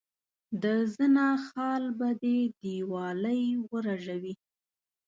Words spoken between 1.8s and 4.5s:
به دي دیوالۍ ورژوي.